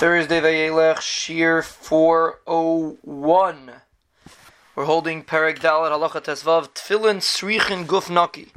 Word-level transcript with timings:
Thursday 0.00 0.40
Vayelech 0.40 1.02
Shir 1.02 1.60
401. 1.60 3.72
We're 4.74 4.86
holding 4.86 5.22
Perek 5.22 5.58
Dalet 5.58 5.90
Halacha 5.90 6.22
Tesvav 6.22 6.70
Tfilin 6.70 7.18
Srichin 7.18 7.84
Guf 7.84 8.08
Naki. 8.08 8.50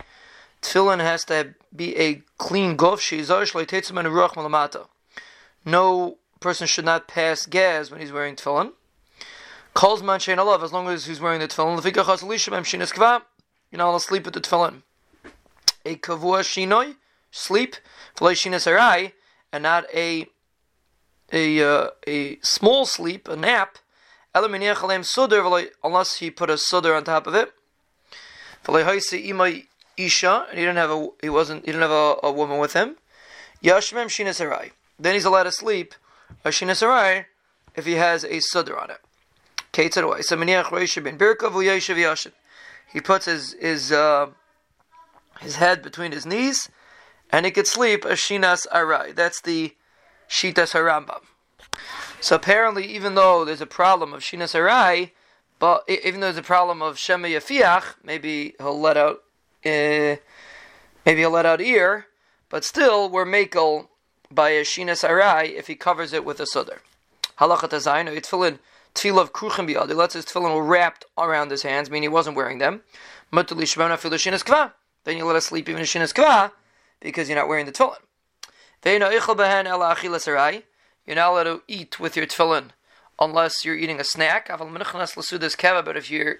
Tfilin 0.62 1.02
has 1.02 1.26
to 1.26 1.54
be 1.76 1.98
a 1.98 2.21
clean 2.38 2.78
guf. 2.78 3.00
Sheizar 3.00 3.42
Shloi 3.42 3.66
Tetzim 3.66 4.00
and 4.00 4.08
Ruach 4.08 4.36
Malamata. 4.36 4.88
No 5.66 6.18
person 6.40 6.66
should 6.66 6.86
not 6.86 7.10
pass 7.10 7.46
gas 7.46 7.91
when 7.91 8.00
he's 8.00 8.14
wearing 8.14 8.38
tefillin. 8.38 8.71
Calls 9.73 10.02
man 10.02 10.21
shein 10.21 10.38
alav 10.38 10.64
as 10.64 10.71
long 10.71 10.88
as 10.88 11.07
he's 11.07 11.20
wearing 11.20 11.41
the 11.41 11.50
tefillin. 11.50 11.78
Lefika 11.78 12.05
chas 12.05 12.23
lishem 12.23 12.55
em 12.55 12.64
shinas 12.64 12.94
kva. 12.94 13.21
You're 13.70 13.80
not 13.80 13.89
allowed 13.89 13.98
to 13.98 14.05
sleep 14.05 14.23
with 14.23 14.34
the 14.34 14.39
tefillin. 14.39 14.84
A 15.84 15.98
kavua 15.98 16.39
shinoi 16.39 16.96
sleep 17.32 17.75
v'loy 18.16 18.32
shinas 18.32 18.66
arai 18.66 19.12
and 19.52 19.64
not 19.64 19.94
a 19.94 20.30
a 21.34 21.61
uh, 21.61 21.89
a 22.07 22.38
small 22.41 22.86
sleep, 22.86 23.28
a 23.28 23.36
nap, 23.36 23.78
unless 24.33 26.18
he 26.18 26.32
put 26.32 26.50
a 26.50 26.57
sudder 26.57 26.96
on 26.96 27.04
top 27.04 27.28
of 27.28 27.36
it. 27.36 27.51
And 28.65 28.78
he 28.78 28.86
didn't 29.97 30.77
have 30.77 30.91
a 30.91 31.10
he 31.21 31.29
wasn't 31.29 31.65
he 31.65 31.71
didn't 31.71 31.82
have 31.82 31.91
a, 31.91 32.16
a 32.23 32.31
woman 32.31 32.59
with 32.59 32.73
him. 32.73 32.95
Yashmem. 33.61 34.72
Then 35.00 35.14
he's 35.14 35.25
allowed 35.25 35.44
to 35.44 35.52
sleep 35.52 35.95
if 36.45 37.86
he 37.86 37.94
has 37.94 38.23
a 38.23 38.39
sudder 38.39 38.80
on 38.80 38.91
it. 38.91 39.00
He 42.94 43.02
puts 43.02 43.25
his 43.25 43.53
his 43.53 43.91
uh, 43.91 44.27
his 45.39 45.55
head 45.55 45.81
between 45.81 46.11
his 46.11 46.25
knees, 46.25 46.69
and 47.31 47.45
he 47.45 47.52
could 47.52 47.66
sleep 47.67 48.05
a 48.05 48.09
shinas 48.09 48.67
arai. 48.72 49.16
That's 49.16 49.41
the 49.41 49.73
Shitas 50.33 50.73
Harambam. 50.73 51.22
So 52.19 52.36
apparently, 52.36 52.88
even 52.88 53.14
though 53.14 53.45
there's 53.45 53.61
a 53.61 53.67
problem 53.67 54.14
of 54.14 54.22
Shinas 54.22 54.55
Harai, 54.55 55.11
but 55.59 55.83
even 55.88 56.21
though 56.21 56.27
there's 56.27 56.38
a 56.38 56.41
problem 56.41 56.81
of 56.81 56.97
Shema 56.97 57.27
Yafiach, 57.27 57.94
maybe 58.03 58.55
he'll 58.58 58.80
let 58.80 58.97
out, 58.97 59.17
uh, 59.63 60.17
maybe 61.05 61.19
he'll 61.21 61.30
let 61.30 61.45
out 61.45 61.61
ear, 61.61 62.08
but 62.49 62.66
still 62.66 63.11
we're 63.11 63.25
makel 63.25 63.89
by 64.31 64.49
a 64.49 64.63
Shinas 64.63 65.08
Harai 65.08 65.53
if 65.53 65.67
he 65.67 65.75
covers 65.75 66.13
it 66.13 66.25
with 66.25 66.39
a 66.39 66.47
sudder. 66.47 66.81
Halachat 67.38 67.69
Azayin, 67.69 68.08
or 68.08 68.19
tefillin, 68.19 68.58
tefillah 68.95 69.21
of 69.21 69.33
biyad. 69.33 69.95
Let's 69.95 70.15
his 70.15 70.25
tefillin 70.25 70.67
wrapped 70.67 71.05
around 71.15 71.52
his 71.52 71.61
hands, 71.61 71.91
meaning 71.91 72.09
he 72.09 72.13
wasn't 72.13 72.36
wearing 72.36 72.58
them. 72.58 72.81
Mutali 73.31 73.67
shemana 73.69 73.99
filu 73.99 74.15
shinas 74.15 74.43
kva. 74.43 74.71
Then 75.03 75.17
you 75.17 75.25
let 75.25 75.36
us 75.36 75.45
sleep 75.45 75.69
even 75.69 75.81
in 75.81 75.86
shinas 75.86 76.11
kva 76.11 76.52
because 77.02 77.30
you're 77.30 77.38
not 77.38 77.47
wearing 77.47 77.67
the 77.67 77.71
tefillin. 77.71 77.99
You're 78.86 79.00
not 79.00 79.14
allowed 81.31 81.44
to 81.44 81.62
eat 81.67 82.00
with 82.00 82.16
your 82.16 82.26
tefillin 82.26 82.70
unless 83.20 83.64
you're 83.64 83.76
eating 83.76 84.00
a 84.00 84.03
snack. 84.03 84.50
But 84.50 85.98
if 85.98 86.12
you're 86.12 86.38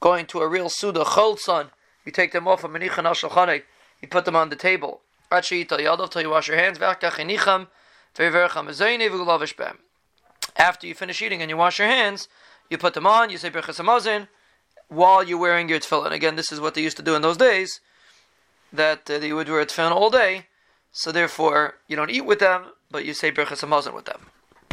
going 0.00 0.26
to 0.26 0.40
a 0.40 0.48
real 0.48 0.68
suda 0.68 1.04
cholson, 1.04 1.70
you 2.04 2.12
take 2.12 2.32
them 2.32 2.48
off 2.48 2.64
of 2.64 2.74
you 2.74 4.08
put 4.08 4.24
them 4.24 4.36
on 4.36 4.48
the 4.48 4.56
table. 4.56 5.00
Till 5.30 5.58
you 5.58 6.30
wash 6.30 6.48
your 6.48 6.56
hands. 6.56 6.78
After 10.58 10.86
you 10.86 10.94
finish 10.94 11.22
eating 11.22 11.42
and 11.42 11.50
you 11.50 11.56
wash 11.56 11.78
your 11.78 11.88
hands, 11.88 12.28
you 12.70 12.78
put 12.78 12.94
them 12.94 13.06
on, 13.06 13.30
you 13.30 13.38
say 13.38 13.50
Hamazon, 13.50 14.28
while 14.88 15.22
you're 15.22 15.38
wearing 15.38 15.68
your 15.68 15.80
tefillin. 15.80 16.12
Again, 16.12 16.36
this 16.36 16.50
is 16.52 16.60
what 16.60 16.74
they 16.74 16.82
used 16.82 16.96
to 16.96 17.02
do 17.02 17.14
in 17.14 17.22
those 17.22 17.36
days, 17.36 17.80
that 18.72 19.10
uh, 19.10 19.18
they 19.18 19.32
would 19.32 19.48
wear 19.48 19.64
tefillin 19.64 19.92
all 19.92 20.10
day, 20.10 20.46
so 20.96 21.12
therefore, 21.12 21.74
you 21.88 21.94
don't 21.94 22.10
eat 22.10 22.24
with 22.24 22.38
them, 22.38 22.72
but 22.90 23.04
you 23.04 23.12
say 23.12 23.30
Berchas 23.30 23.62
Hamazon 23.62 23.92
with 23.92 24.06
them. 24.06 24.30